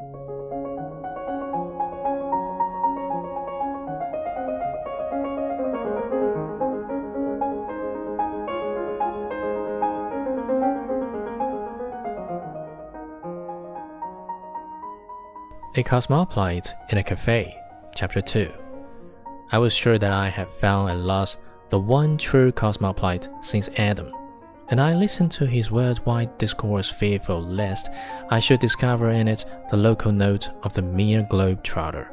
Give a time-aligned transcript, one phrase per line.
[0.00, 0.02] A
[15.82, 17.56] Cosmopolite in a Cafe,
[17.94, 18.52] Chapter 2.
[19.52, 24.12] I was sure that I had found at last the one true cosmopolite since Adam,
[24.70, 27.90] and I listened to his worldwide discourse fearful lest
[28.30, 32.08] I should discover in it the local note of the mere globe trotter.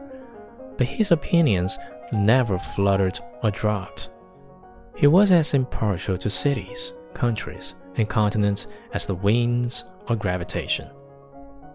[0.75, 1.77] But his opinions
[2.11, 4.09] never fluttered or dropped.
[4.95, 10.89] He was as impartial to cities, countries, and continents as the winds or gravitation.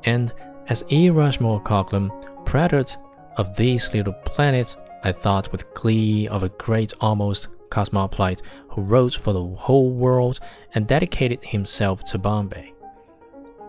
[0.04, 0.32] And
[0.68, 1.10] as E.
[1.10, 2.10] Rushmore Coglan
[2.44, 2.96] prattled
[3.36, 9.14] of these little planets, I thought with glee of a great almost cosmopolite who wrote
[9.14, 10.38] for the whole world
[10.74, 12.72] and dedicated himself to Bombay.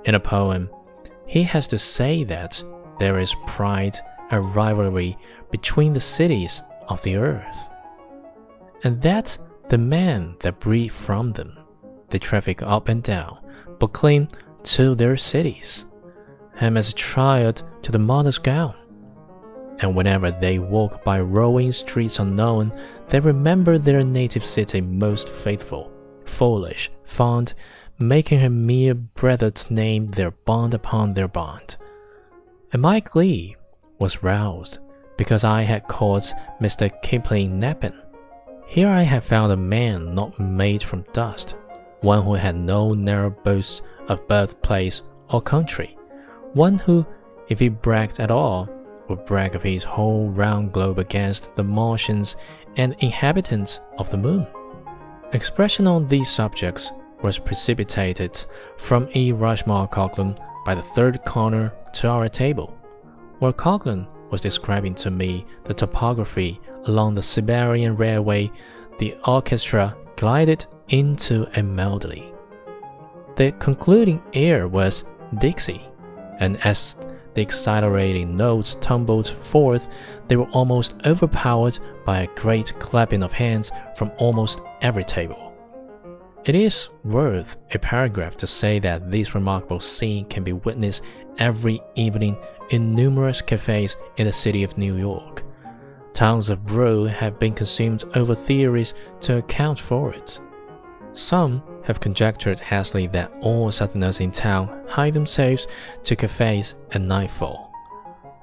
[0.06, 0.70] In a poem,
[1.26, 2.64] he has to say that
[3.00, 3.98] there is pride
[4.30, 5.18] and rivalry
[5.50, 7.70] between the cities of the earth,
[8.84, 9.38] and that
[9.70, 11.58] the men that breathe from them,
[12.10, 13.40] they traffic up and down,
[13.80, 14.28] but cling
[14.64, 15.86] to their cities
[16.58, 18.76] him as a child to the mother's gown.
[19.84, 22.72] And whenever they walk by rowing streets unknown,
[23.10, 25.92] they remember their native city most faithful,
[26.26, 27.54] foolish, fond,
[28.00, 31.76] making her mere brethren name their bond upon their bond.
[32.72, 33.58] And my glee
[34.00, 34.80] was roused
[35.18, 36.90] because I had caught Mr.
[37.02, 38.00] Kipling napping.
[38.66, 41.56] Here I had found a man not made from dust,
[42.00, 45.98] one who had no narrow boasts of birthplace or country
[46.54, 47.06] one who,
[47.50, 48.70] if he bragged at all,
[49.08, 52.36] would brag of his whole round globe against the Martians
[52.78, 54.48] and inhabitants of the moon.
[55.34, 58.46] Expression on these subjects was precipitated
[58.78, 59.32] from E.
[59.32, 62.78] Rushmore Coglan by the third corner to our table,
[63.40, 68.52] where Coglan was describing to me the topography along the Siberian Railway,
[69.00, 72.32] the orchestra glided into a melody.
[73.36, 75.06] The concluding air was
[75.40, 75.88] Dixie
[76.40, 76.96] and as
[77.34, 79.90] the exhilarating notes tumbled forth,
[80.28, 85.54] they were almost overpowered by a great clapping of hands from almost every table.
[86.46, 91.04] It is worth a paragraph to say that this remarkable scene can be witnessed
[91.38, 92.38] every evening
[92.70, 95.44] in numerous cafes in the city of New York.
[96.14, 100.40] Tons of brew have been consumed over theories to account for it.
[101.14, 105.68] Some have conjectured hastily that all Southerners in town hide themselves
[106.04, 107.72] to cafes at nightfall.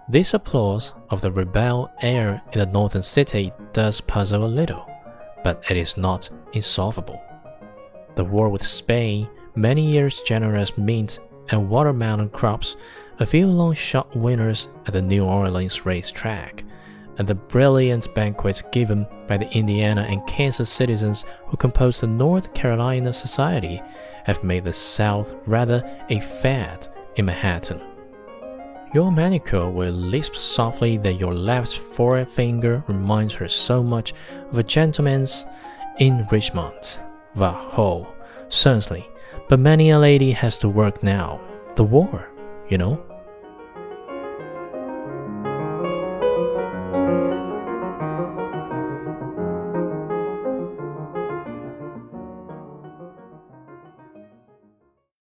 [0.08, 4.90] This applause of the rebel air in the northern city does puzzle a little,
[5.44, 7.22] but it is not insolvable.
[8.16, 12.76] The war with Spain, many years' generous mint and watermelon crops,
[13.20, 16.64] a few long shot winners at the New Orleans racetrack,
[17.20, 22.54] and the brilliant banquets given by the Indiana and Kansas citizens who compose the North
[22.54, 23.82] Carolina Society
[24.24, 27.82] have made the South rather a fad in Manhattan.
[28.94, 34.14] Your manicure will lisp softly that your left forefinger reminds her so much
[34.50, 35.44] of a gentleman's
[35.98, 37.00] in Richmond.
[37.36, 38.10] Vaho,
[38.48, 39.06] certainly,
[39.46, 41.38] but many a lady has to work now.
[41.76, 42.30] The war,
[42.70, 43.09] you know.